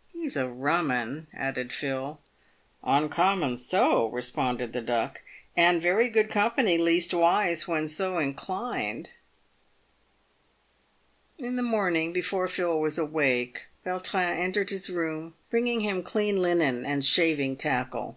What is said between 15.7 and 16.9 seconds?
him clean linen